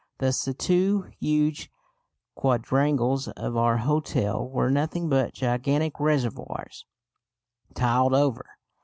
Thus 0.17 0.43
the 0.45 0.55
two 0.55 1.03
huge 1.19 1.69
quadrangles 2.33 3.27
of 3.27 3.55
our 3.55 3.77
hotel 3.77 4.49
were 4.49 4.71
nothing 4.71 5.09
but 5.09 5.35
gigantic 5.35 5.99
reservoirs 5.99 6.85
tiled 7.75 8.15
over. 8.15 8.43